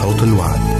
[0.00, 0.79] صوت الوعد.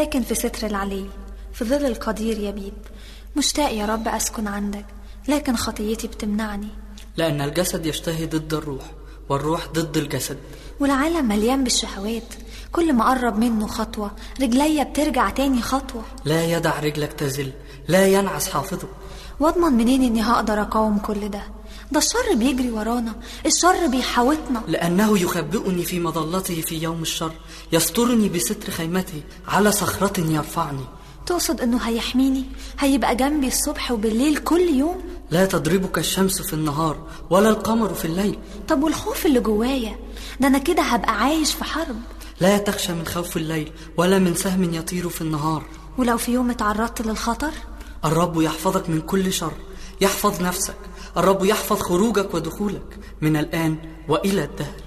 [0.00, 1.06] الساكن في ستر العلي
[1.52, 2.74] في ظل القدير يبيد
[3.36, 4.84] مشتاق يا رب أسكن عندك
[5.28, 6.68] لكن خطيتي بتمنعني.
[7.16, 8.84] لأن الجسد يشتهي ضد الروح
[9.28, 10.38] والروح ضد الجسد.
[10.80, 12.34] والعالم مليان بالشهوات
[12.72, 14.10] كل ما أقرب منه خطوة
[14.40, 16.02] رجليا بترجع تاني خطوة.
[16.24, 17.52] لا يدع رجلك تزل
[17.88, 18.88] لا ينعس حافظه.
[19.40, 21.42] واضمن منين إني هقدر أقاوم كل ده؟
[21.92, 23.14] ده الشر بيجري ورانا
[23.46, 24.62] الشر بيحاوطنا.
[24.68, 27.32] لأنه يخبئني في مظلته في يوم الشر
[27.72, 30.84] يسترني بستر خيمته على صخرة يرفعني.
[31.26, 32.44] تقصد إنه هيحميني؟
[32.78, 35.00] هيبقى جنبي الصبح وبالليل كل يوم؟
[35.30, 38.38] لا تضربك الشمس في النهار ولا القمر في الليل.
[38.68, 39.98] طب والخوف اللي جوايا؟
[40.40, 41.96] ده أنا كده هبقى عايش في حرب.
[42.40, 45.62] لا تخشى من خوف الليل ولا من سهم يطير في النهار.
[45.98, 47.52] ولو في يوم اتعرضت للخطر؟
[48.04, 49.52] الرب يحفظك من كل شر
[50.00, 50.76] يحفظ نفسك.
[51.16, 53.76] الرب يحفظ خروجك ودخولك من الآن
[54.08, 54.80] وإلى الدهر.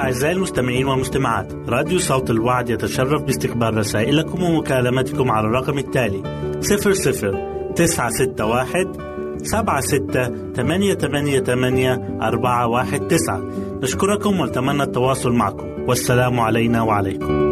[0.00, 6.22] أعزائي المستمعين والمستمعات راديو صوت الوعد يتشرف باستقبال رسائلكم ومكالمتكم على الرقم التالي
[6.60, 13.42] 00 961 سبعة ستة ثمانية ثمانية ثمانية أربعة واحد تسعة.
[13.82, 15.66] نشكركم ونتمنى التواصل معكم.
[15.88, 17.51] والسلام علينا وعليكم.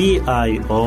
[0.00, 0.02] D
[0.48, 0.84] I O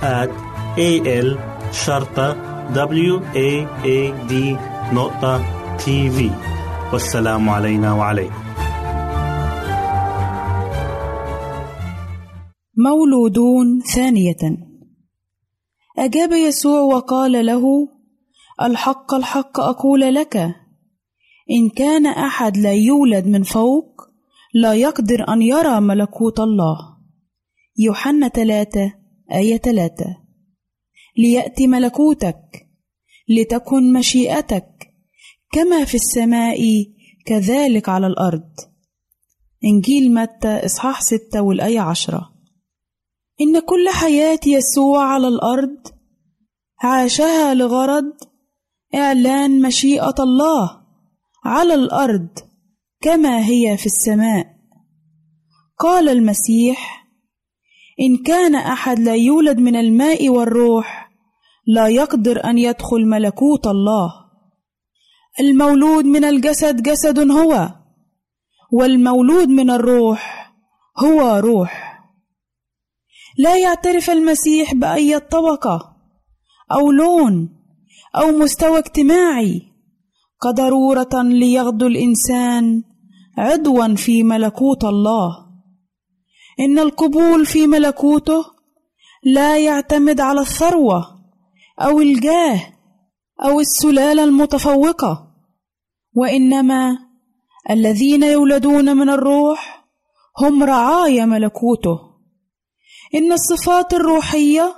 [0.00, 0.30] at
[0.78, 0.90] A
[1.26, 1.38] L
[1.72, 2.28] شرطة
[2.72, 3.50] W A
[3.84, 4.32] A D
[4.92, 5.42] نقطة
[5.76, 6.30] تي في
[6.92, 8.34] والسلام علينا وعليكم.
[12.76, 14.58] مولودون ثانية.
[15.98, 17.62] أجاب يسوع وقال له
[18.62, 20.36] الحق الحق أقول لك
[21.50, 24.00] إن كان أحد لا يولد من فوق
[24.54, 26.93] لا يقدر أن يرى ملكوت الله.
[27.78, 28.92] يوحنا ثلاثة
[29.32, 30.16] آية ثلاثة.
[31.18, 32.68] ليأتي ملكوتك
[33.28, 34.68] لتكن مشيئتك
[35.52, 36.60] كما في السماء
[37.26, 38.50] كذلك على الأرض.
[39.64, 42.34] إنجيل متى إصحاح ستة والآية عشرة.
[43.40, 45.76] إن كل حياة يسوع على الأرض
[46.80, 48.12] عاشها لغرض
[48.94, 50.84] إعلان مشيئة الله
[51.44, 52.28] على الأرض
[53.00, 54.46] كما هي في السماء.
[55.78, 57.03] قال المسيح
[58.00, 61.10] إن كان أحد لا يولد من الماء والروح
[61.66, 64.10] لا يقدر أن يدخل ملكوت الله.
[65.40, 67.70] المولود من الجسد جسد هو
[68.72, 70.52] والمولود من الروح
[70.98, 72.00] هو روح.
[73.38, 75.96] لا يعترف المسيح بأي طبقة
[76.72, 77.48] أو لون
[78.16, 79.62] أو مستوى اجتماعي
[80.42, 82.82] كضرورة ليغدو الإنسان
[83.38, 85.43] عضوا في ملكوت الله.
[86.60, 88.44] إن القبول في ملكوته
[89.24, 91.04] لا يعتمد على الثروة
[91.80, 92.60] أو الجاه
[93.44, 95.34] أو السلالة المتفوقة
[96.14, 96.98] وإنما
[97.70, 99.84] الذين يولدون من الروح
[100.40, 101.98] هم رعايا ملكوته.
[103.14, 104.74] إن الصفات الروحية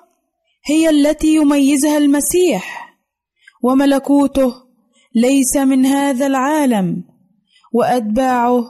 [0.66, 2.96] هي التي يميزها المسيح
[3.62, 4.54] وملكوته
[5.14, 7.04] ليس من هذا العالم
[7.72, 8.64] وأتباعه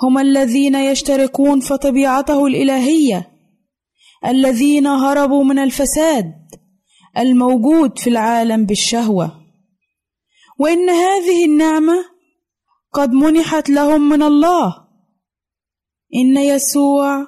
[0.00, 3.32] هم الذين يشتركون في طبيعته الإلهية
[4.26, 6.34] الذين هربوا من الفساد
[7.18, 9.42] الموجود في العالم بالشهوة.
[10.58, 12.04] وإن هذه النعمة
[12.92, 14.74] قد منحت لهم من الله.
[16.14, 17.26] إن يسوع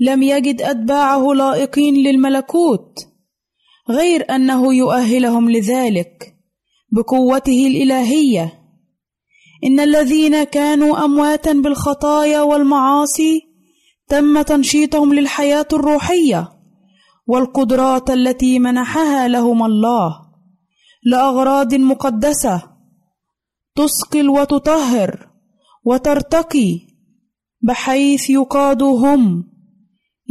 [0.00, 2.98] لم يجد أتباعه لائقين للملكوت
[3.90, 6.36] غير أنه يؤهلهم لذلك
[6.92, 8.57] بقوته الإلهية.
[9.64, 13.40] إن الذين كانوا أمواتا بالخطايا والمعاصي
[14.08, 16.48] تم تنشيطهم للحياة الروحية
[17.26, 20.20] والقدرات التي منحها لهم الله
[21.04, 22.62] لأغراض مقدسة
[23.76, 25.28] تثقل وتطهر
[25.84, 26.80] وترتقي
[27.62, 29.44] بحيث يقادوا هم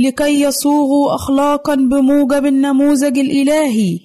[0.05, 4.00] لكي يصوغوا أخلاقا بموجب النموذج الإلهي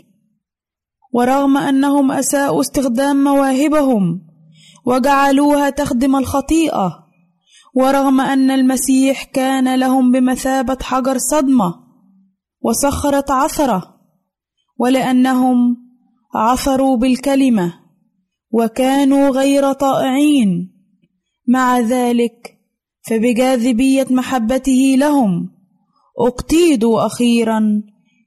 [1.12, 4.31] ورغم أنهم أساءوا استخدام مواهبهم
[4.86, 7.02] وجعلوها تخدم الخطيئة
[7.74, 11.74] ورغم أن المسيح كان لهم بمثابة حجر صدمة
[12.60, 14.00] وصخرة عثرة
[14.78, 15.76] ولأنهم
[16.34, 17.74] عثروا بالكلمة
[18.50, 20.72] وكانوا غير طائعين
[21.48, 22.58] مع ذلك
[23.02, 25.50] فبجاذبية محبته لهم
[26.28, 27.82] أقتيدوا أخيرا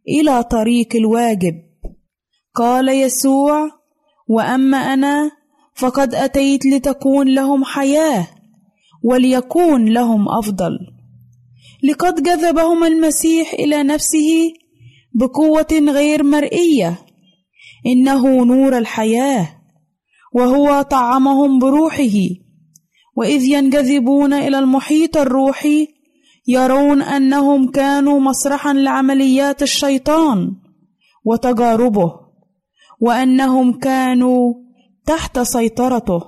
[0.07, 1.53] إلى طريق الواجب.
[2.55, 3.71] قال يسوع
[4.27, 5.31] وأما أنا
[5.75, 8.27] فقد أتيت لتكون لهم حياة
[9.03, 10.77] وليكون لهم أفضل.
[11.83, 14.53] لقد جذبهم المسيح إلى نفسه
[15.13, 16.99] بقوة غير مرئية.
[17.85, 19.47] إنه نور الحياة
[20.33, 22.29] وهو طعمهم بروحه.
[23.15, 25.87] وإذ ينجذبون إلى المحيط الروحي
[26.47, 30.55] يرون أنهم كانوا مسرحا لعمليات الشيطان
[31.25, 32.13] وتجاربه
[32.99, 34.64] وأنهم كانوا
[35.05, 36.21] تحت سيطرته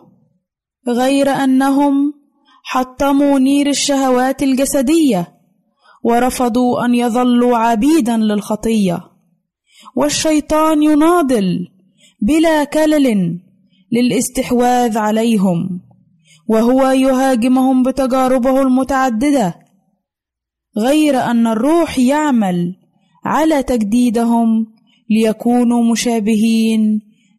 [0.87, 2.13] غير أنهم
[2.63, 5.33] حطموا نير الشهوات الجسدية
[6.03, 8.99] ورفضوا أن يظلوا عبيدا للخطية.
[9.95, 11.67] والشيطان يناضل
[12.21, 13.39] بلا كلل
[13.91, 15.81] للاستحواذ عليهم
[16.47, 19.55] وهو يهاجمهم بتجاربه المتعددة
[20.77, 22.75] غير أن الروح يعمل
[23.25, 24.67] على تجديدهم
[25.09, 27.01] ليكونوا مشابهين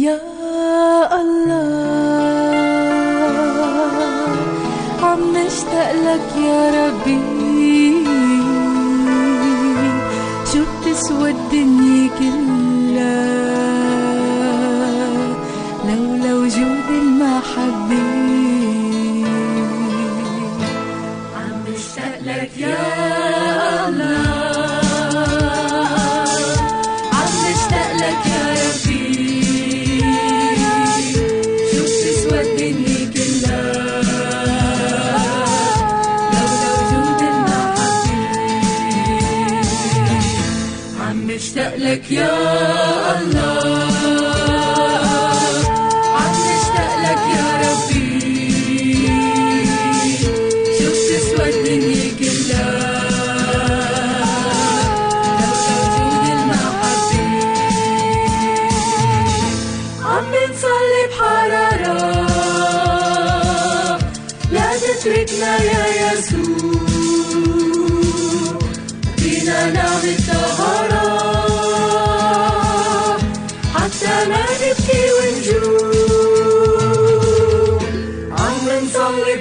[0.00, 0.29] مشتاق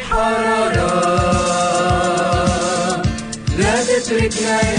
[0.10, 0.20] نصلي
[0.80, 0.90] بحرارة
[3.58, 4.79] لا تتركنا يا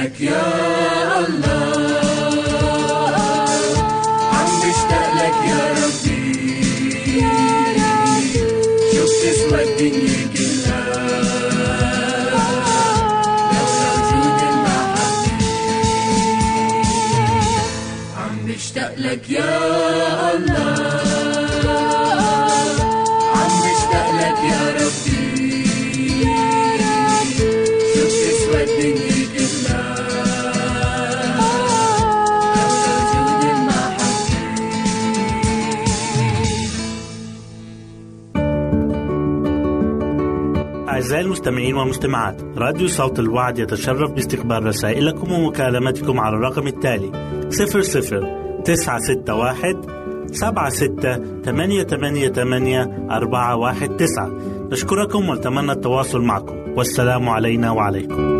[0.00, 2.40] لك يا الله
[4.32, 6.20] عم بشتاق لك يا ربي
[8.92, 10.80] شو بتسوى الدنيا كلها
[13.52, 15.06] لولا وجود المحبة
[18.18, 19.50] عم بشتاق لك يا
[20.34, 20.49] الله
[41.00, 47.12] أعزائي المستمعين والمستمعات راديو صوت الوعد يتشرف باستقبال رسائلكم ومكالمتكم على الرقم التالي
[47.48, 49.82] 00 961
[50.32, 56.54] 76 888 419 نشكركم ونتمنى التواصل معكم.
[56.76, 58.39] والسلام علينا وعليكم.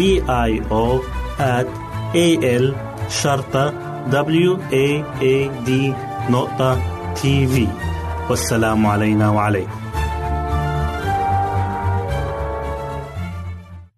[0.00, 0.02] D
[0.48, 0.86] I O
[1.38, 1.68] at
[2.14, 2.28] A
[2.62, 2.66] L
[3.08, 3.64] شرطة
[4.10, 4.86] W A
[5.20, 5.36] A
[5.66, 5.70] D
[6.30, 6.78] نقطة
[7.14, 7.68] تي في
[8.30, 9.80] والسلام علينا وعليكم.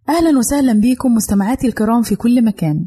[0.09, 2.87] أهلا وسهلا بكم مستمعاتي الكرام في كل مكان.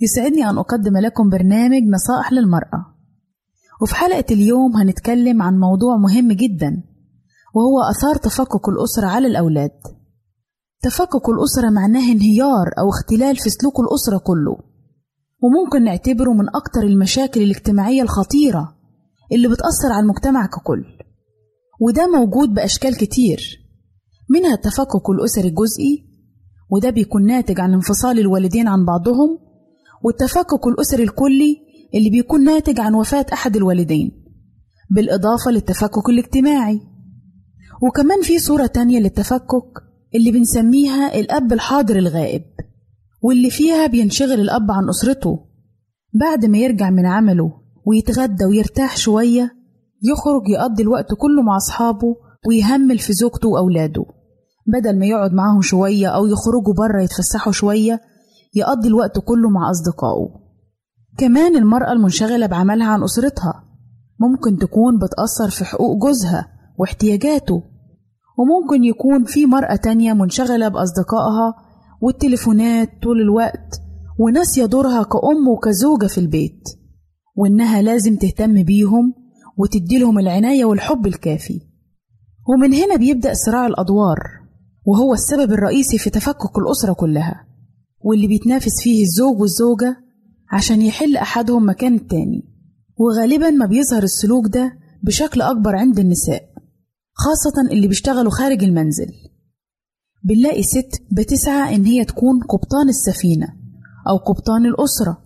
[0.00, 2.94] يسعدني أن أقدم لكم برنامج نصائح للمرأة.
[3.82, 6.82] وفي حلقة اليوم هنتكلم عن موضوع مهم جدا
[7.54, 9.93] وهو أثار تفكك الأسرة على الأولاد.
[10.84, 14.56] تفكك الأسرة معناه انهيار أو اختلال في سلوك الأسرة كله.
[15.42, 18.76] وممكن نعتبره من أكتر المشاكل الاجتماعية الخطيرة
[19.32, 20.84] اللي بتأثر على المجتمع ككل.
[21.80, 23.40] وده موجود بأشكال كتير.
[24.30, 26.04] منها التفكك الأسري الجزئي
[26.70, 29.38] وده بيكون ناتج عن انفصال الوالدين عن بعضهم
[30.02, 31.56] والتفكك الأسري الكلي
[31.94, 34.24] اللي بيكون ناتج عن وفاة أحد الوالدين
[34.90, 36.80] بالإضافة للتفكك الاجتماعي.
[37.82, 42.42] وكمان في صورة تانية للتفكك اللي بنسميها الأب الحاضر الغائب
[43.22, 45.38] واللي فيها بينشغل الأب عن أسرته.
[46.20, 47.52] بعد ما يرجع من عمله
[47.86, 49.50] ويتغدى ويرتاح شوية
[50.02, 52.16] يخرج يقضي الوقت كله مع أصحابه
[52.48, 54.04] ويهمل في زوجته وأولاده.
[54.66, 58.00] بدل ما يقعد معاهم شوية أو يخرجوا بره يتفسحوا شوية
[58.54, 60.28] يقضي الوقت كله مع أصدقائه.
[61.18, 63.64] كمان المرأة المنشغلة بعملها عن أسرتها
[64.20, 66.48] ممكن تكون بتأثر في حقوق جوزها
[66.78, 67.62] واحتياجاته
[68.38, 71.54] وممكن يكون في مرأة تانية منشغلة بأصدقائها
[72.00, 73.80] والتليفونات طول الوقت
[74.18, 76.62] وناسية دورها كأم وكزوجة في البيت
[77.36, 79.14] وإنها لازم تهتم بيهم
[79.58, 81.60] وتديلهم العناية والحب الكافي.
[82.48, 84.18] ومن هنا بيبدأ صراع الأدوار
[84.84, 87.46] وهو السبب الرئيسي في تفكك الأسرة كلها
[88.00, 89.96] واللي بيتنافس فيه الزوج والزوجة
[90.52, 92.42] عشان يحل أحدهم مكان التاني.
[92.96, 96.42] وغالبا ما بيظهر السلوك ده بشكل أكبر عند النساء.
[97.14, 99.06] خاصة اللي بيشتغلوا خارج المنزل.
[100.24, 103.48] بنلاقي ست بتسعى إن هي تكون قبطان السفينة
[104.08, 105.24] أو قبطان الأسرة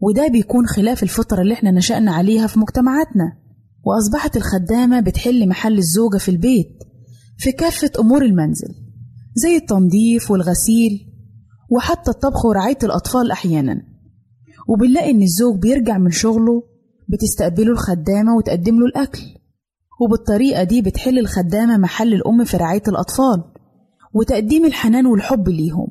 [0.00, 3.32] وده بيكون خلاف الفطرة اللي إحنا نشأنا عليها في مجتمعاتنا.
[3.86, 6.78] وأصبحت الخدامة بتحل محل الزوجة في البيت
[7.38, 8.74] في كافة أمور المنزل
[9.34, 11.06] زي التنظيف والغسيل
[11.70, 13.82] وحتى الطبخ ورعاية الأطفال أحيانا.
[14.68, 16.62] وبنلاقي إن الزوج بيرجع من شغله
[17.08, 19.22] بتستقبله الخدامة وتقدم له الأكل.
[20.00, 23.44] وبالطريقة دي بتحل الخدامة محل الأم في رعاية الأطفال
[24.14, 25.86] وتقديم الحنان والحب ليهم.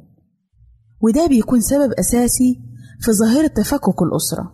[1.01, 2.61] وده بيكون سبب أساسي
[3.01, 4.53] في ظاهرة تفكك الأسرة.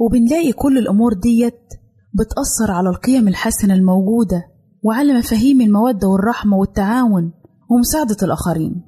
[0.00, 1.60] وبنلاقي كل الأمور ديت
[2.14, 4.44] بتأثر على القيم الحسنة الموجودة
[4.82, 7.32] وعلى مفاهيم المودة والرحمة والتعاون
[7.70, 8.82] ومساعدة الآخرين.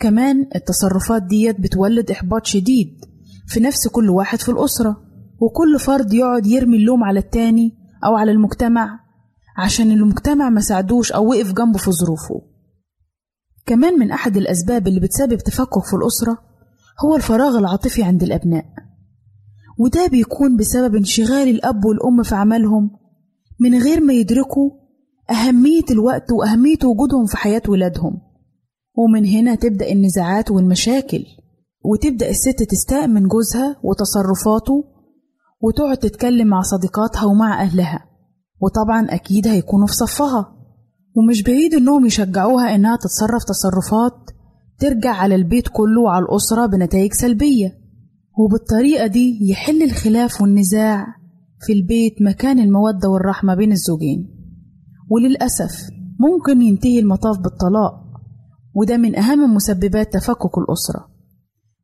[0.00, 3.04] كمان التصرفات ديت بتولد إحباط شديد
[3.46, 4.96] في نفس كل واحد في الأسرة
[5.40, 9.00] وكل فرد يقعد يرمي اللوم على التاني أو على المجتمع
[9.58, 12.42] عشان المجتمع ما ساعدوش أو وقف جنبه في ظروفه.
[13.66, 16.38] كمان من أحد الأسباب اللي بتسبب تفكك في الأسرة
[17.04, 18.64] هو الفراغ العاطفي عند الأبناء.
[19.78, 22.90] وده بيكون بسبب انشغال الأب والأم في عملهم
[23.60, 24.70] من غير ما يدركوا
[25.30, 28.20] أهمية الوقت وأهمية وجودهم في حياة ولادهم.
[28.94, 31.24] ومن هنا تبدأ النزاعات والمشاكل
[31.84, 34.84] وتبدأ الست تستاء من جوزها وتصرفاته
[35.60, 38.04] وتقعد تتكلم مع صديقاتها ومع أهلها.
[38.60, 40.54] وطبعا أكيد هيكونوا في صفها.
[41.16, 44.30] ومش بعيد إنهم يشجعوها إنها تتصرف تصرفات
[44.78, 47.78] ترجع على البيت كله وعلى الأسرة بنتائج سلبية.
[48.38, 51.06] وبالطريقة دي يحل الخلاف والنزاع
[51.66, 54.28] في البيت مكان المودة والرحمة بين الزوجين.
[55.10, 55.90] وللأسف
[56.20, 57.94] ممكن ينتهي المطاف بالطلاق
[58.74, 61.08] وده من أهم مسببات تفكك الأسرة.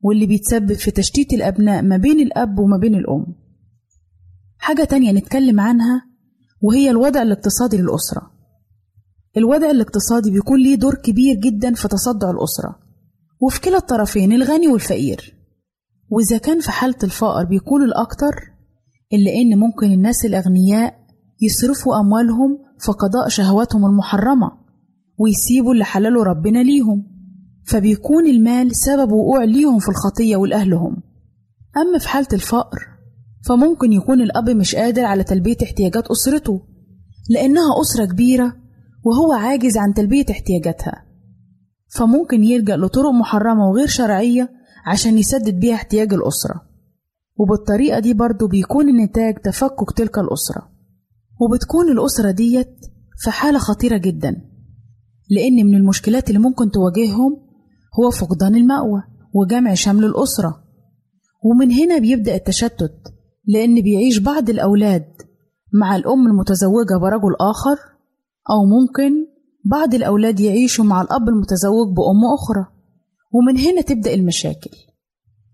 [0.01, 3.27] واللي بيتسبب في تشتيت الأبناء ما بين الأب وما بين الأم.
[4.65, 6.07] حاجة تانية نتكلم عنها
[6.63, 8.31] وهي الوضع الاقتصادي للأسرة.
[9.37, 12.79] الوضع الاقتصادي بيكون ليه دور كبير جدا في تصدع الأسرة.
[13.41, 15.35] وفي كلا الطرفين الغني والفقير.
[16.11, 18.35] وإذا كان في حالة الفقر بيكون الأكتر
[19.13, 20.95] إلا إن ممكن الناس الأغنياء
[21.43, 24.53] يصرفوا أموالهم في قضاء شهواتهم المحرمة
[25.19, 27.07] ويسيبوا اللي حلله ربنا ليهم.
[27.67, 30.97] فبيكون المال سبب وقوع ليهم في الخطية ولأهلهم.
[31.77, 32.94] أما في حالة الفقر
[33.47, 36.61] فممكن يكون الأب مش قادر على تلبية احتياجات أسرته
[37.31, 38.57] لأنها أسرة كبيرة
[39.05, 41.05] وهو عاجز عن تلبية احتياجاتها.
[41.97, 44.51] فممكن يلجأ لطرق محرمة وغير شرعية
[44.87, 46.63] عشان يسدد بيها احتياج الأسرة.
[47.37, 50.71] وبالطريقة دي برضه بيكون النتاج تفكك تلك الأسرة.
[51.41, 52.77] وبتكون الأسرة ديت
[53.19, 54.37] في حالة خطيرة جدا
[55.31, 57.37] لأن من المشكلات اللي ممكن تواجههم
[58.01, 59.03] هو فقدان المأوى
[59.35, 60.65] وجمع شمل الأسرة.
[61.43, 63.14] ومن هنا بيبدأ التشتت.
[63.47, 65.07] لأن بيعيش بعض الأولاد
[65.73, 67.77] مع الأم المتزوجة برجل آخر
[68.51, 69.13] أو ممكن
[69.65, 72.67] بعض الأولاد يعيشوا مع الأب المتزوج بأم أخرى.
[73.33, 74.71] ومن هنا تبدأ المشاكل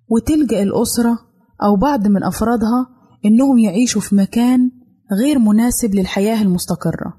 [0.09, 1.19] وتلجأ الأسرة
[1.63, 2.87] أو بعض من أفرادها
[3.25, 4.71] إنهم يعيشوا في مكان
[5.21, 7.15] غير مناسب للحياة المستقرة.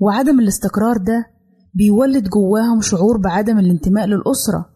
[0.00, 1.26] وعدم الاستقرار ده
[1.74, 4.66] بيولد جواهم شعور بعدم الانتماء للأسرة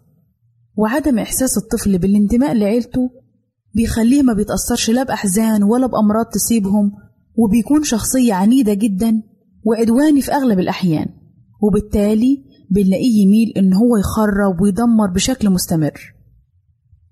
[0.77, 3.11] وعدم إحساس الطفل بالانتماء لعيلته
[3.77, 6.93] بيخليه ما بيتأثرش لا بأحزان ولا بأمراض تصيبهم
[7.37, 9.23] وبيكون شخصية عنيدة جدا
[9.65, 11.07] وعدواني في أغلب الأحيان
[11.63, 16.15] وبالتالي بنلاقيه يميل إن هو يخرب ويدمر بشكل مستمر.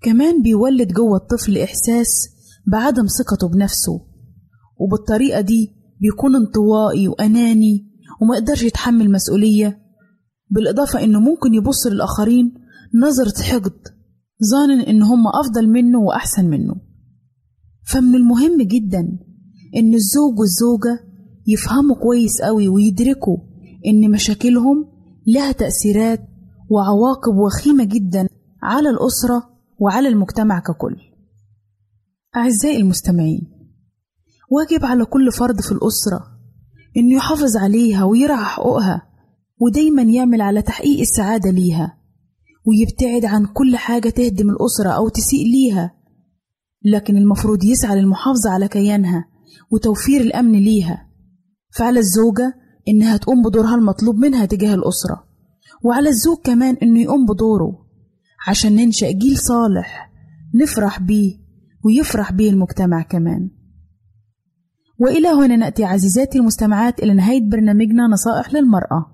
[0.03, 2.29] كمان بيولد جوه الطفل إحساس
[2.73, 4.01] بعدم ثقته بنفسه
[4.81, 7.87] وبالطريقة دي بيكون انطوائي وأناني
[8.23, 9.79] وما يقدرش يتحمل مسؤولية
[10.51, 12.55] بالإضافة إنه ممكن يبص للآخرين
[12.95, 13.73] نظرة حقد
[14.43, 16.75] ظانن إن هم أفضل منه وأحسن منه.
[17.87, 19.19] فمن المهم جدا
[19.77, 21.01] إن الزوج والزوجة
[21.47, 23.37] يفهموا كويس قوي ويدركوا
[23.87, 24.87] إن مشاكلهم
[25.27, 26.21] لها تأثيرات
[26.71, 28.29] وعواقب وخيمة جدا
[28.63, 30.97] على الأسرة وعلى المجتمع ككل.
[32.37, 33.43] أعزائي المستمعين
[34.51, 36.21] واجب على كل فرد في الأسرة
[36.97, 39.03] إنه يحافظ عليها ويرعى حقوقها
[39.61, 41.99] ودايما يعمل على تحقيق السعادة ليها.
[42.67, 45.95] ويبتعد عن كل حاجة تهدم الأسرة أو تسيء ليها.
[46.85, 49.25] لكن المفروض يسعى للمحافظة على كيانها
[49.73, 51.11] وتوفير الأمن ليها.
[51.77, 52.55] فعلى الزوجة
[52.89, 55.25] إنها تقوم بدورها المطلوب منها تجاه الأسرة
[55.85, 57.87] وعلى الزوج كمان إنه يقوم بدوره
[58.49, 60.13] عشان ننشأ جيل صالح
[60.55, 61.39] نفرح بيه
[61.85, 63.51] ويفرح بيه المجتمع كمان.
[64.99, 69.14] وإلى هنا نأتي عزيزاتي المستمعات إلى نهاية برنامجنا نصائح للمرأة.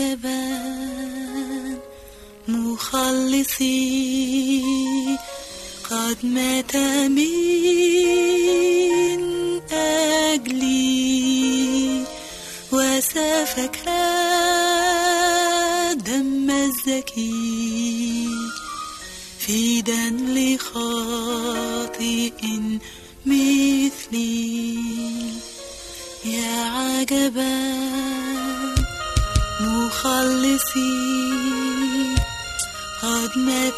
[0.00, 1.78] عجبا
[2.48, 3.82] مخلصي
[5.90, 7.97] قد مات من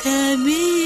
[0.05, 0.80] قد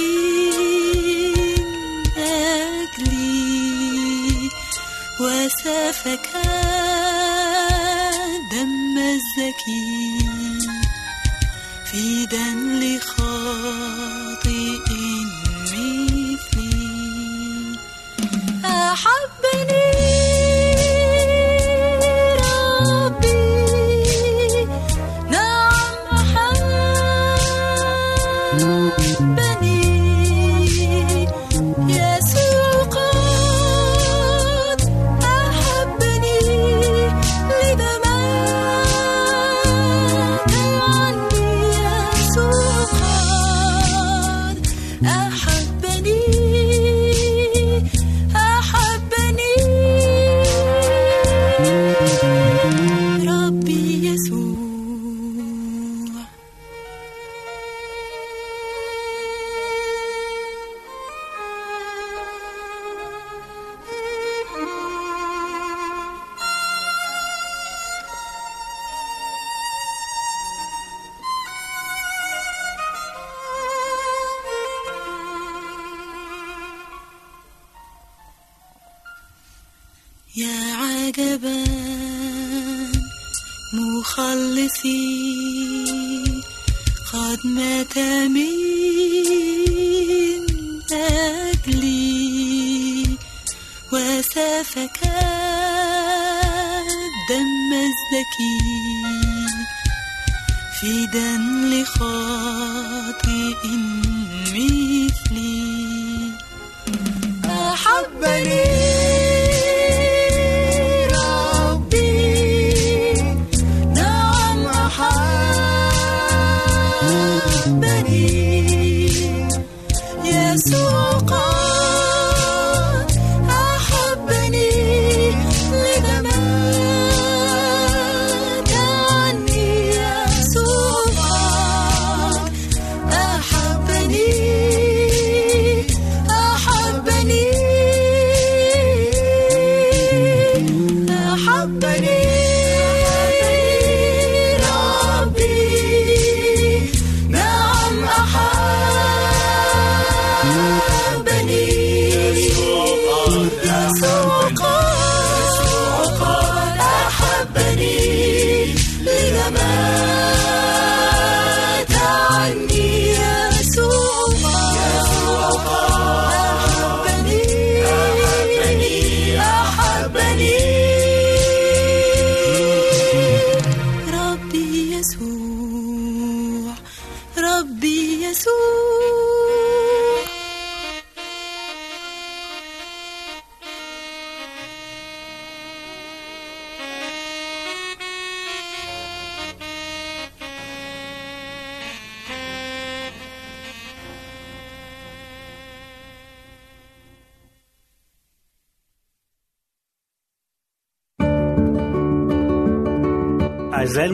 [84.85, 85.24] مخلصي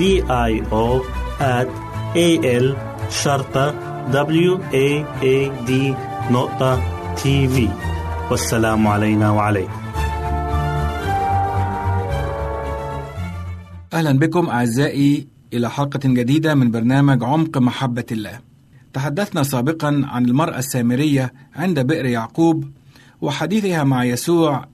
[0.00, 1.04] D I O
[1.40, 1.68] at
[2.16, 2.28] A
[2.64, 2.66] L
[3.10, 3.66] شرطة
[4.12, 4.88] W A
[5.22, 5.36] A
[5.68, 5.70] D
[6.32, 6.82] نقطة
[7.14, 7.68] تي في
[8.30, 9.80] والسلام علينا وعليكم
[13.92, 18.40] أهلا بكم أعزائي إلى حلقة جديدة من برنامج عمق محبة الله.
[18.92, 22.70] تحدثنا سابقا عن المرأة السامرية عند بئر يعقوب
[23.20, 24.66] وحديثها مع يسوع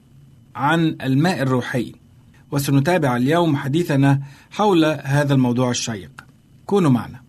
[0.57, 2.06] عن الماء الروحي.
[2.51, 4.21] وسنتابع اليوم حديثنا
[4.51, 6.11] حول هذا الموضوع الشيق.
[6.67, 7.21] كونوا معنا.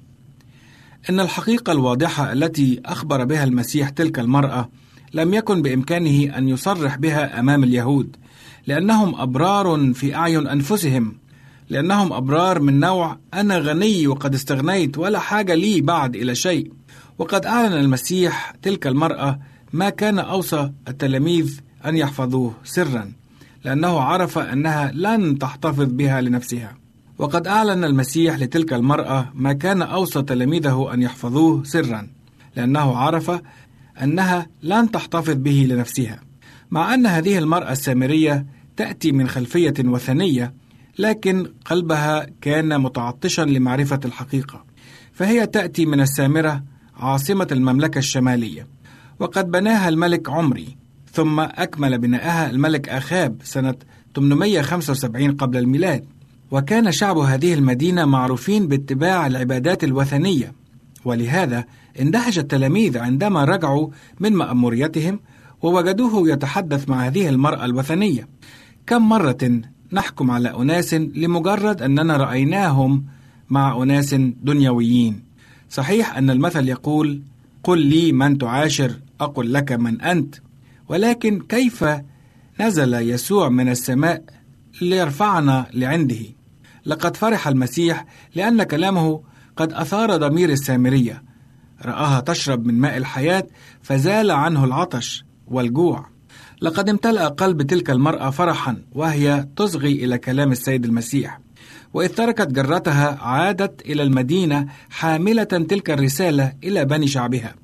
[1.09, 4.69] إن الحقيقة الواضحة التي أخبر بها المسيح تلك المرأة
[5.13, 8.15] لم يكن بإمكانه أن يصرح بها أمام اليهود،
[8.67, 11.15] لأنهم أبرار في أعين أنفسهم
[11.69, 16.71] لأنهم أبرار من نوع أنا غني وقد استغنيت ولا حاجة لي بعد إلى شيء
[17.17, 19.39] وقد أعلن المسيح تلك المرأة
[19.73, 23.11] ما كان أوصى التلاميذ أن يحفظوه سرا
[23.65, 26.77] لأنه عرف أنها لن تحتفظ بها لنفسها.
[27.17, 32.07] وقد أعلن المسيح لتلك المرأة ما كان أوصى تلاميذه أن يحفظوه سرا
[32.55, 33.31] لأنه عرف
[34.03, 36.19] أنها لن تحتفظ به لنفسها.
[36.71, 38.45] مع أن هذه المرأة السامرية
[38.77, 40.53] تأتي من خلفية وثنية
[40.99, 44.65] لكن قلبها كان متعطشا لمعرفة الحقيقة.
[45.13, 46.63] فهي تأتي من السامرة
[46.95, 48.67] عاصمة المملكة الشمالية.
[49.19, 50.77] وقد بناها الملك عمري.
[51.17, 53.75] ثم أكمل بناءها الملك أخاب سنة
[54.15, 56.05] 875 قبل الميلاد.
[56.51, 60.53] وكان شعب هذه المدينة معروفين باتباع العبادات الوثنية.
[61.05, 61.65] ولهذا
[61.99, 63.87] اندهش التلاميذ عندما رجعوا
[64.19, 65.19] من مأموريتهم
[65.61, 68.27] ووجدوه يتحدث مع هذه المرأة الوثنية.
[68.87, 69.61] كم مرة
[69.93, 73.05] نحكم على أناس لمجرد أننا رأيناهم
[73.49, 74.13] مع أناس
[74.43, 75.23] دنيويين.
[75.69, 77.21] صحيح أن المثل يقول
[77.63, 78.91] قل لي من تعاشر
[79.21, 80.35] أقل لك من أنت.
[80.89, 81.85] ولكن كيف
[82.59, 84.23] نزل يسوع من السماء
[84.81, 86.25] ليرفعنا لعنده؟
[86.85, 89.21] لقد فرح المسيح لأن كلامه
[89.57, 91.23] قد أثار ضمير السامرية.
[91.85, 93.47] رآها تشرب من ماء الحياة
[93.81, 96.07] فزال عنه العطش والجوع.
[96.61, 101.39] لقد امتلأ قلب تلك المرأة فرحا وهي تصغي إلى كلام السيد المسيح.
[101.93, 107.55] وإذ تركت جرتها عادت إلى المدينة حاملة تلك الرسالة إلى بني شعبها.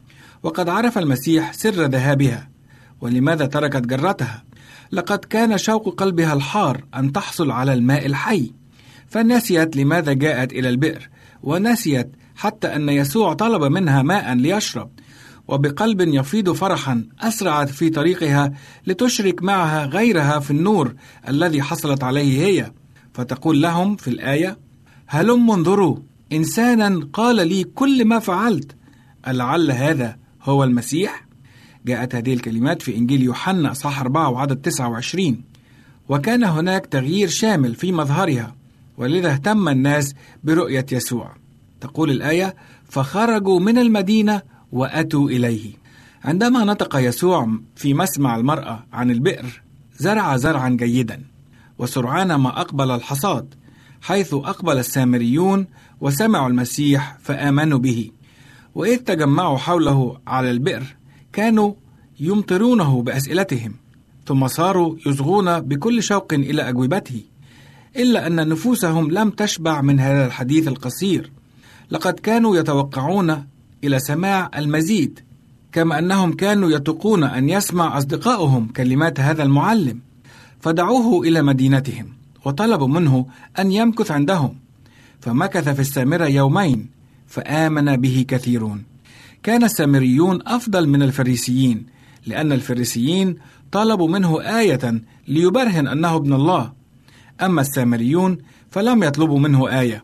[0.43, 2.52] وقد عرف المسيح سر ذهابها.
[3.01, 4.43] ولماذا تركت جرتها؟
[4.91, 8.51] لقد كان شوق قلبها الحار أن تحصل على الماء الحي.
[9.07, 11.09] فنسيت لماذا جاءت إلى البئر
[11.43, 14.89] ونسيت حتى أن يسوع طلب منها ماء ليشرب.
[15.47, 18.53] وبقلب يفيض فرحا أسرعت في طريقها
[18.87, 20.95] لتشرك معها غيرها في النور
[21.27, 22.71] الذي حصلت عليه هي.
[23.13, 24.57] فتقول لهم في الآية
[25.07, 25.97] هلم انظروا
[26.31, 28.75] إنسانا قال لي كل ما فعلت
[29.27, 31.25] ألعل هذا هو المسيح؟
[31.85, 35.41] جاءت هذه الكلمات في إنجيل يوحنا أصحاح 4 وعدد 29
[36.09, 38.55] وكان هناك تغيير شامل في مظهرها
[38.97, 41.35] ولذا اهتم الناس برؤية يسوع.
[41.81, 42.55] تقول الآية
[42.89, 45.71] فخرجوا من المدينة وأتوا إليه.
[46.23, 49.61] عندما نطق يسوع في مسمع المرأة عن البئر
[49.97, 51.23] زرع زرعا جيدا
[51.79, 53.53] وسرعان ما أقبل الحصاد
[54.01, 55.67] حيث أقبل السامريون
[56.01, 58.11] وسمعوا المسيح فآمنوا به.
[58.75, 60.83] وإذ تجمعوا حوله على البئر
[61.33, 61.73] كانوا
[62.19, 63.73] يمطرونه بأسئلتهم
[64.25, 67.21] ثم صاروا يصغون بكل شوق إلى أجوبته
[67.95, 71.31] إلا أن نفوسهم لم تشبع من هذا الحديث القصير.
[71.91, 73.45] لقد كانوا يتوقعون
[73.83, 75.19] إلى سماع المزيد
[75.71, 79.99] كما أنهم كانوا يتقون أن يسمع أصدقائهم كلمات هذا المعلم.
[80.59, 82.09] فدعوه إلى مدينتهم
[82.45, 83.25] وطلبوا منه
[83.59, 84.55] أن يمكث عندهم.
[85.21, 86.89] فمكث في السامرة يومين
[87.27, 88.92] فآمن به كثيرون.
[89.43, 91.85] كان السامريون أفضل من الفريسيين
[92.25, 93.35] لأن الفريسيين
[93.71, 96.73] طلبوا منه آية ليبرهن أنه ابن الله.
[97.41, 98.37] أما السامريون
[98.71, 100.03] فلم يطلبوا منه آية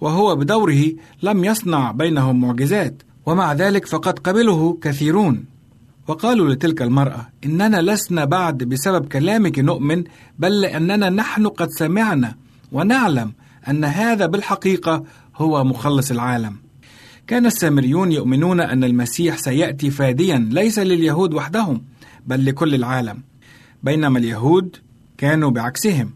[0.00, 0.84] وهو بدوره
[1.22, 5.44] لم يصنع بينهم معجزات ومع ذلك فقد قبله كثيرون.
[6.08, 10.04] وقالوا لتلك المرأة إننا لسنا بعد بسبب كلامك نؤمن
[10.38, 12.34] بل لأننا نحن قد سمعنا
[12.72, 13.32] ونعلم
[13.68, 15.04] أن هذا بالحقيقة
[15.36, 16.63] هو مخلص العالم.
[17.26, 21.84] كان السامريون يؤمنون أن المسيح سيأتي فاديا ليس لليهود وحدهم
[22.26, 23.22] بل لكل العالم.
[23.82, 24.76] بينما اليهود
[25.18, 26.14] كانوا بعكسهم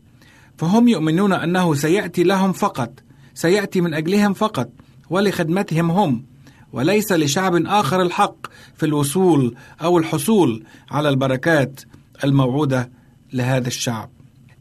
[0.58, 2.92] فهم يؤمنون أنه سيأتي لهم فقط
[3.34, 4.70] سيأتي من أجلهم فقط
[5.10, 6.24] ولخدمتهم هم
[6.72, 8.36] وليس لشعب آخر الحق
[8.76, 11.80] في الوصول أو الحصول على البركات
[12.24, 12.90] الموعودة
[13.32, 14.10] لهذا الشعب.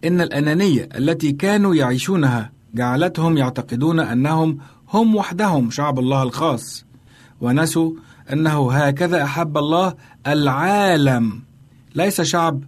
[0.04, 4.58] إن الأنانية التي كانوا يعيشونها جعلتهم يعتقدون أنهم
[4.94, 6.86] هم وحدهم شعب الله الخاص.
[7.42, 7.92] ونسوا
[8.34, 9.94] أنه هكذا أحب الله
[10.28, 11.42] العالم.
[11.96, 12.64] ليس شعب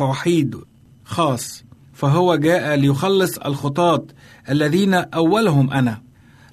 [0.00, 0.56] وحيد
[1.04, 4.04] خاص فهو جاء ليخلص الخطاة
[4.50, 6.02] الذين أولهم أنا.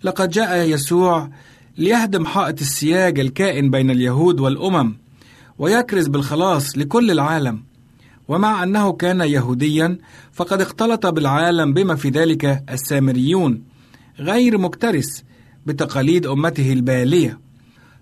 [0.03, 1.30] لقد جاء يسوع
[1.78, 4.97] ليهدم حائط السياج الكائن بين اليهود والأمم
[5.60, 7.64] ويكرز بالخلاص لكل العالم.
[8.28, 9.97] ومع أنه كان يهوديا
[10.32, 13.64] فقد اختلط بالعالم بما في ذلك السامريون.
[14.20, 15.22] غير مكترث
[15.65, 17.39] بتقاليد أمته البالية.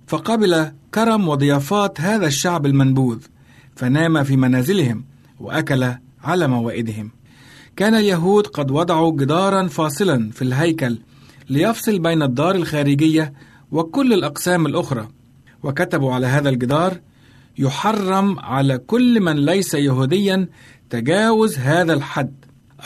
[0.07, 3.19] فقبل كرم وضيافات هذا الشعب المنبوذ
[3.75, 5.05] فنام في منازلهم
[5.39, 5.93] وأكل
[6.23, 7.11] على موائدهم.
[7.75, 10.99] كان اليهود قد وضعوا جدارا فاصلا في الهيكل
[11.49, 13.33] ليفصل بين الدار الخارجية
[13.71, 15.07] وكل الأقسام الأخرى.
[15.63, 16.99] وكتبوا على هذا الجدار
[17.57, 20.47] يحرم على كل من ليس يهوديا
[20.89, 22.33] تجاوز هذا الحد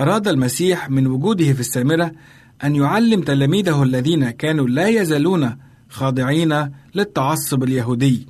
[0.02, 2.12] أراد المسيح من وجوده في السامرة
[2.64, 5.58] أن يعلم تلاميذه الذين كانوا لا يزالون
[5.90, 8.28] خاضعين للتعصب اليهودي.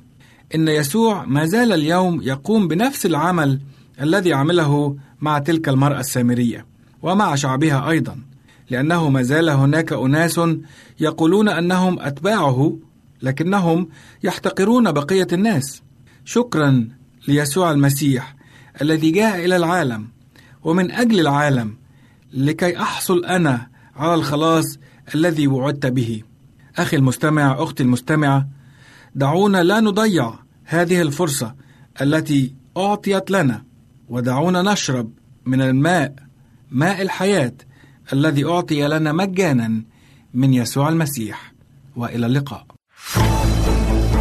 [0.54, 3.60] إن يسوع ما زال اليوم يقوم بنفس العمل
[4.00, 6.66] الذي عمله مع تلك المرأة السامرية
[7.02, 8.18] ومع شعبها أيضا
[8.70, 10.40] لأنه ما زال هناك أناس
[11.00, 12.78] يقولون أنهم أتباعه
[13.22, 13.88] لكنهم
[14.24, 15.82] يحتقرون بقية الناس.
[16.24, 16.88] شكرا
[17.28, 18.36] ليسوع المسيح
[18.82, 20.08] الذي جاء إلى العالم
[20.64, 21.76] ومن أجل العالم
[22.32, 24.78] لكي أحصل أنا على الخلاص
[25.14, 26.22] الذي وعدت به.
[26.76, 28.48] أخي المستمع أختي المستمعة
[29.14, 30.34] دعونا لا نضيع
[30.64, 31.54] هذه الفرصة
[32.00, 33.64] التي أعطيت لنا
[34.08, 35.12] ودعونا نشرب
[35.46, 36.14] من الماء
[36.70, 37.54] ماء الحياة
[38.12, 39.82] الذي أعطي لنا مجانا
[40.34, 41.52] من يسوع المسيح.
[41.96, 42.66] وإلى اللقاء.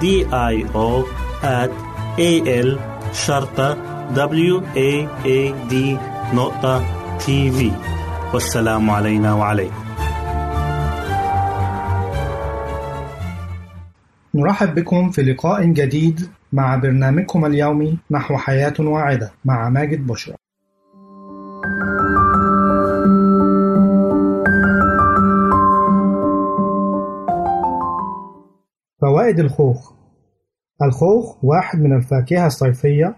[0.00, 0.88] D I O
[1.42, 1.70] at
[2.18, 2.32] A
[2.66, 2.78] L
[3.12, 3.68] شرطة
[4.14, 4.90] W A
[5.24, 5.74] A D
[6.34, 6.84] نقطة
[7.18, 7.72] تي في
[8.34, 9.84] والسلام علينا وعليكم
[14.34, 20.34] نرحب بكم في لقاء جديد مع برنامجكم اليومي نحو حياة واعدة مع ماجد بشرى.
[29.04, 29.92] فوائد الخوخ.
[30.82, 33.16] الخوخ واحد من الفاكهة الصيفية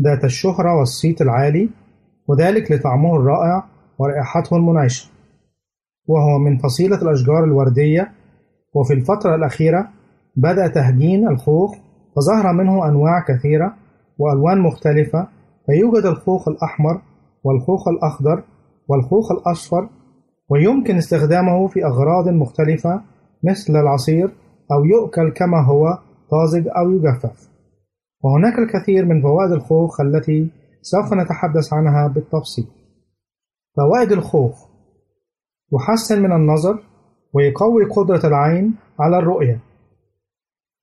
[0.00, 1.70] ذات الشهرة والصيت العالي
[2.28, 3.64] وذلك لطعمه الرائع
[3.98, 5.10] ورائحته المنعشة.
[6.06, 8.12] وهو من فصيلة الأشجار الوردية
[8.74, 9.88] وفي الفترة الأخيرة
[10.36, 11.76] بدأ تهجين الخوخ
[12.16, 13.74] فظهر منه أنواع كثيرة
[14.18, 15.28] وألوان مختلفة
[15.66, 17.00] فيوجد الخوخ الأحمر
[17.44, 18.44] والخوخ الأخضر
[18.88, 19.88] والخوخ الأصفر
[20.48, 23.00] ويمكن استخدامه في أغراض مختلفة
[23.44, 24.30] مثل العصير
[24.72, 25.98] أو يؤكل كما هو
[26.30, 27.48] طازج أو يجفف.
[28.24, 30.50] وهناك الكثير من فوائد الخوخ التي
[30.82, 32.66] سوف نتحدث عنها بالتفصيل.
[33.76, 34.68] فوائد الخوخ
[35.72, 36.78] يحسن من النظر
[37.34, 39.60] ويقوي قدرة العين على الرؤية.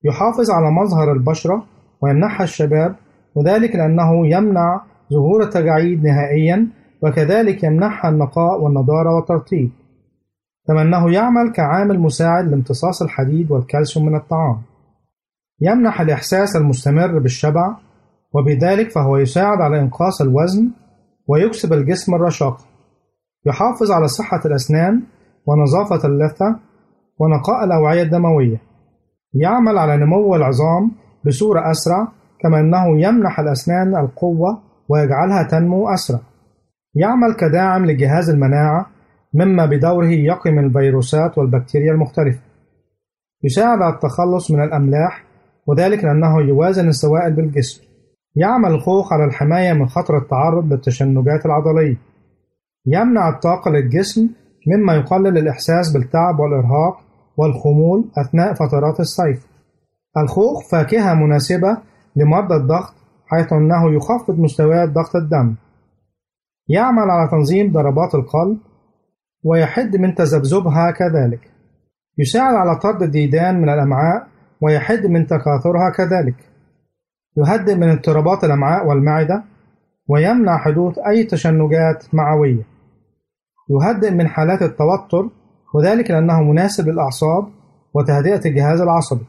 [0.04, 1.64] يحافظ على مظهر البشرة
[2.02, 2.96] ويمنحها الشباب
[3.34, 4.80] وذلك لأنه يمنع
[5.12, 6.68] ظهور التجاعيد نهائيا
[7.02, 9.70] وكذلك يمنحها النقاء والنضارة والترطيب.
[10.68, 14.62] كما أنه يعمل كعامل مساعد لامتصاص الحديد والكالسيوم من الطعام.
[15.60, 17.76] يمنح الإحساس المستمر بالشبع
[18.32, 20.70] وبذلك فهو يساعد على إنقاص الوزن
[21.28, 22.64] ويكسب الجسم الرشاقة
[23.46, 25.02] يحافظ على صحة الأسنان
[25.46, 26.56] ونظافة اللثة
[27.18, 28.60] ونقاء الأوعية الدموية.
[29.34, 30.90] يعمل على نمو العظام
[31.26, 32.08] بصورة أسرع
[32.40, 36.18] كما أنه يمنح الأسنان القوة ويجعلها تنمو أسرع.
[36.94, 38.86] يعمل كداعم لجهاز المناعة
[39.36, 42.40] مما بدوره يقي الفيروسات والبكتيريا المختلفة.
[43.44, 45.24] يساعد على التخلص من الأملاح
[45.66, 47.84] وذلك لأنه يوازن السوائل بالجسم.
[48.36, 51.96] يعمل الخوخ على الحماية من خطر التعرض للتشنجات العضلية.
[52.86, 54.28] يمنع الطاقة للجسم
[54.66, 57.00] مما يقلل الإحساس بالتعب والإرهاق
[57.36, 59.46] والخمول أثناء فترات الصيف.
[60.18, 61.78] الخوخ فاكهة مناسبة
[62.16, 62.94] لمرضى الضغط
[63.26, 65.54] حيث أنه يخفض مستويات ضغط الدم.
[66.68, 68.58] يعمل على تنظيم ضربات القلب
[69.44, 71.40] ويحد من تذبذبها كذلك.
[72.18, 74.26] يساعد على طرد الديدان من الأمعاء
[74.60, 76.36] ويحد من تكاثرها كذلك.
[77.36, 79.44] يهدئ من اضطرابات الأمعاء والمعدة
[80.08, 82.62] ويمنع حدوث أي تشنجات معوية.
[83.70, 85.30] يهدئ من حالات التوتر
[85.74, 87.48] وذلك لأنه مناسب للأعصاب
[87.94, 89.24] وتهدئة الجهاز العصبي.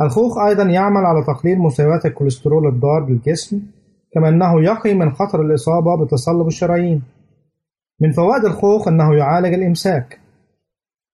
[0.00, 3.60] الخوخ أيضا يعمل على تقليل مستويات الكوليسترول الضار بالجسم
[4.14, 7.02] كما أنه يقي من خطر الإصابة بتصلب الشرايين.
[8.00, 10.20] من فوائد الخوخ أنه يعالج الإمساك.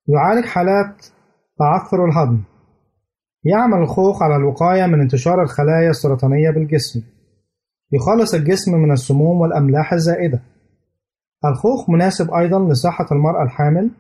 [0.09, 1.07] يعالج حالات
[1.59, 2.41] تعثر الهضم.
[3.45, 7.03] يعمل الخوخ على الوقاية من انتشار الخلايا السرطانية بالجسم.
[7.93, 10.43] يخلص الجسم من السموم والأملاح الزائدة.
[11.45, 13.91] الخوخ مناسب أيضا لصحة المرأة الحامل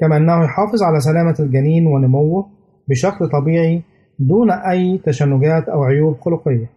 [0.00, 2.50] كما أنه يحافظ على سلامة الجنين ونموه
[2.88, 3.82] بشكل طبيعي
[4.18, 6.70] دون أي تشنجات أو عيوب خلقية.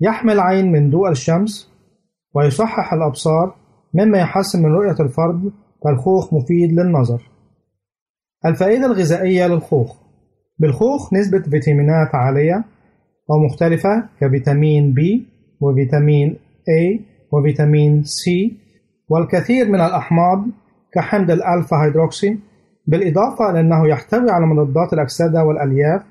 [0.00, 1.70] يحمي العين من ضوء الشمس
[2.34, 3.54] ويصحح الأبصار
[3.94, 5.52] مما يحسن من رؤية الفرد
[5.84, 7.22] فالخوخ مفيد للنظر.
[8.46, 9.96] الفائدة الغذائية للخوخ.
[10.58, 12.64] بالخوخ نسبة فيتامينات عالية
[13.30, 15.00] أو مختلفة كفيتامين B
[15.60, 16.36] وفيتامين
[16.70, 17.00] A
[17.32, 18.52] وفيتامين C
[19.08, 20.44] والكثير من الأحماض
[20.94, 22.38] كحمض الألفا هيدروكسي
[22.86, 26.02] بالإضافة إلى أنه يحتوي على مضادات الأكسدة والألياف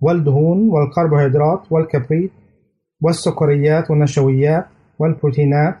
[0.00, 2.30] والدهون والكربوهيدرات والكبريت
[3.02, 4.64] والسكريات والنشويات
[4.98, 5.74] والبروتينات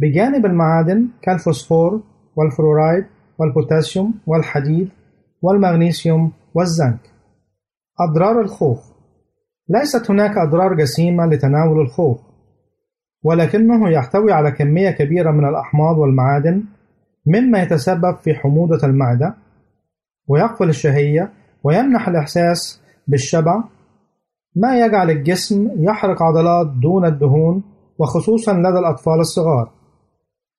[0.00, 2.02] بجانب المعادن كالفوسفور
[2.36, 3.04] والفلورايد
[3.38, 4.88] والبوتاسيوم والحديد
[5.42, 7.00] والمغنيسيوم والزنك.
[8.00, 8.94] أضرار الخوخ.
[9.68, 12.20] ليست هناك أضرار جسيمة لتناول الخوخ
[13.22, 16.64] ولكنه يحتوي على كمية كبيرة من الأحماض والمعادن
[17.26, 19.34] مما يتسبب في حموضة المعدة
[20.28, 21.32] ويقفل الشهية
[21.64, 23.64] ويمنح الإحساس بالشبع.
[24.56, 27.62] ما يجعل الجسم يحرق عضلات دون الدهون
[27.98, 29.70] وخصوصا لدى الأطفال الصغار.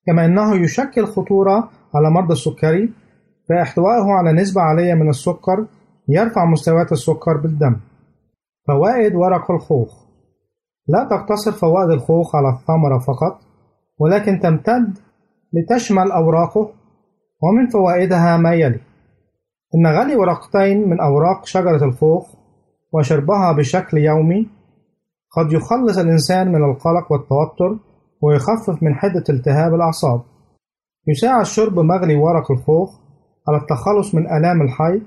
[0.05, 2.93] كما أنه يشكل خطورة على مرضى السكري
[3.49, 5.65] فاحتوائه على نسبة عالية من السكر
[6.09, 7.75] يرفع مستويات السكر بالدم.
[8.67, 10.05] فوائد ورق الخوخ.
[10.87, 13.39] لا تقتصر فوائد الخوخ على الثمرة فقط
[13.99, 14.97] ولكن تمتد
[15.53, 16.69] لتشمل أوراقه
[17.43, 18.79] ومن فوائدها ما يلي.
[19.75, 22.35] إن غلي ورقتين من أوراق شجرة الخوخ
[22.93, 24.47] وشربها بشكل يومي
[25.31, 27.77] قد يخلص الإنسان من القلق والتوتر
[28.21, 30.21] ويخفف من حدة التهاب الأعصاب.
[31.07, 32.99] يساعد شرب مغلي ورق الخوخ
[33.47, 35.01] على التخلص من آلام الحيض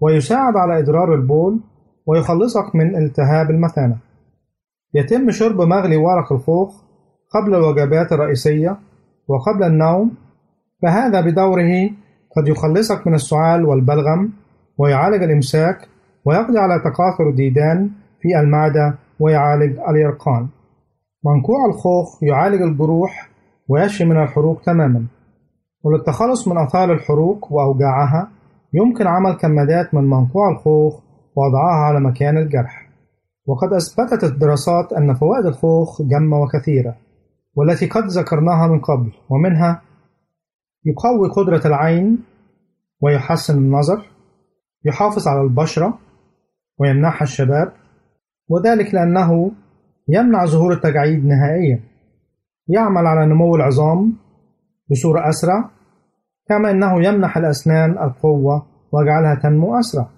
[0.00, 1.60] ويساعد على إدرار البول
[2.06, 3.96] ويخلصك من التهاب المثانة.
[4.94, 6.74] يتم شرب مغلي ورق الخوخ
[7.34, 8.78] قبل الوجبات الرئيسية
[9.28, 10.14] وقبل النوم
[10.82, 11.90] فهذا بدوره
[12.36, 14.32] قد يخلصك من السعال والبلغم
[14.78, 15.88] ويعالج الإمساك
[16.24, 20.48] ويقضي على تكاثر الديدان في المعدة ويعالج اليرقان.
[21.26, 23.30] منقوع الخوخ يعالج الجروح
[23.68, 25.06] ويشفي من الحروق تماما.
[25.84, 28.30] وللتخلص من آثار الحروق وأوجاعها
[28.74, 30.94] يمكن عمل كمادات من منقوع الخوخ
[31.36, 32.86] ووضعها على مكان الجرح.
[33.46, 36.96] وقد أثبتت الدراسات أن فوائد الخوخ جمة وكثيرة
[37.54, 39.82] والتي قد ذكرناها من قبل ومنها
[40.84, 42.18] يقوي قدرة العين
[43.00, 44.06] ويحسن النظر
[44.84, 45.98] يحافظ على البشرة
[46.78, 47.72] ويمنحها الشباب
[48.48, 49.50] وذلك لأنه
[50.08, 51.80] يمنع ظهور التجاعيد نهائيا.
[52.68, 54.12] يعمل على نمو العظام
[54.90, 55.70] بصورة أسرع
[56.48, 60.08] كما أنه يمنح الأسنان القوة ويجعلها تنمو أسرع.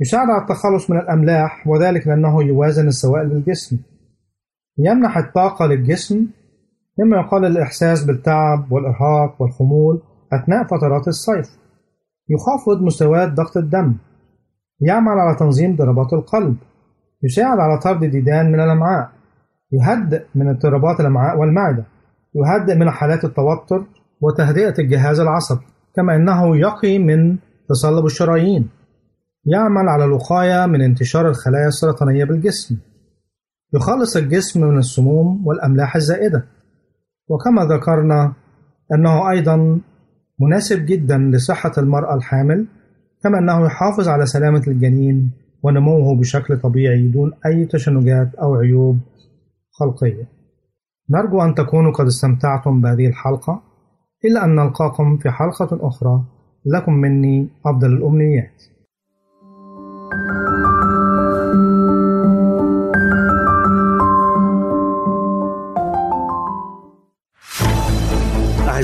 [0.00, 3.78] يساعد على التخلص من الأملاح وذلك لأنه يوازن السوائل بالجسم
[4.78, 6.26] يمنح الطاقة للجسم
[6.98, 10.02] مما يقلل الإحساس بالتعب والإرهاق والخمول
[10.32, 11.58] أثناء فترات الصيف.
[12.28, 13.94] يخفض مستويات ضغط الدم.
[14.80, 16.56] يعمل على تنظيم ضربات القلب.
[17.22, 19.10] يساعد على طرد الديدان من الأمعاء.
[19.72, 21.84] يهدئ من اضطرابات الأمعاء والمعدة.
[22.34, 23.86] يهدئ من حالات التوتر
[24.20, 25.64] وتهدئة الجهاز العصبي
[25.96, 27.36] كما أنه يقي من
[27.68, 28.68] تصلب الشرايين.
[29.44, 32.78] يعمل على الوقاية من انتشار الخلايا السرطانية بالجسم.
[33.74, 36.44] يخلص الجسم من السموم والأملاح الزائدة.
[37.28, 38.32] وكما ذكرنا
[38.94, 39.80] أنه أيضا
[40.40, 42.66] مناسب جدا لصحة المرأة الحامل
[43.22, 45.32] كما أنه يحافظ على سلامة الجنين
[45.62, 48.98] ونموه بشكل طبيعي دون أي تشنجات أو عيوب
[49.70, 50.28] خلقية.
[51.10, 53.62] نرجو أن تكونوا قد استمتعتم بهذه الحلقة.
[54.24, 56.24] إلا أن نلقاكم في حلقة أخرى.
[56.66, 58.62] لكم مني أفضل الأمنيات.